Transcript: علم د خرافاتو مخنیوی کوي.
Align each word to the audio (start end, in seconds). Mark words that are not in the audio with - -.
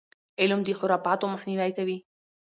علم 0.41 0.59
د 0.63 0.67
خرافاتو 0.79 1.31
مخنیوی 1.33 1.71
کوي. 1.77 1.97